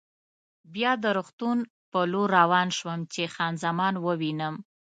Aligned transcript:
بیا 0.73 0.91
د 1.03 1.05
روغتون 1.17 1.57
په 1.91 1.99
لور 2.11 2.29
روان 2.39 2.67
شوم 2.77 2.99
چې 3.13 3.21
خان 3.33 3.53
زمان 3.63 3.93
ووینم. 3.99 4.55